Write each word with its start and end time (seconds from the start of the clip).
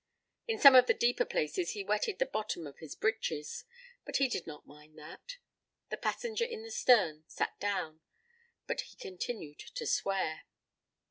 In 0.47 0.57
some 0.57 0.73
of 0.73 0.87
the 0.87 0.95
deeper 0.95 1.25
places 1.25 1.73
he 1.73 1.83
wetted 1.83 2.17
the 2.17 2.25
bottom 2.25 2.65
of 2.65 2.79
his 2.79 2.95
breeches, 2.95 3.65
but 4.03 4.17
he 4.17 4.27
did 4.27 4.47
not 4.47 4.65
mind 4.65 4.97
that. 4.97 5.37
The 5.91 5.97
passenger 5.97 6.43
in 6.43 6.63
the 6.63 6.71
stern 6.71 7.23
sat 7.27 7.59
down, 7.59 8.01
but 8.65 8.81
he 8.81 8.95
continued 8.95 9.59
to 9.59 9.85
swear. 9.85 10.45